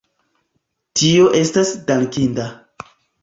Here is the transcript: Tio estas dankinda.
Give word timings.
Tio 1.01 1.27
estas 1.41 1.75
dankinda. 1.91 2.47